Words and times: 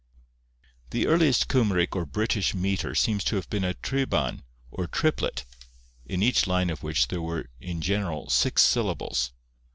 The 0.89 1.05
earliest 1.05 1.47
Cymric 1.47 1.95
or 1.95 2.07
British 2.07 2.55
metre 2.55 2.95
seems 2.95 3.23
to 3.25 3.35
have 3.35 3.47
been 3.51 3.63
a 3.63 3.75
triban 3.75 4.41
or 4.71 4.87
triplet, 4.87 5.45
in 6.07 6.23
each 6.23 6.47
line 6.47 6.71
of 6.71 6.81
which 6.81 7.09
there 7.09 7.21
were 7.21 7.51
in 7.59 7.81
general 7.81 8.27
six 8.27 8.63
syllables. 8.63 9.31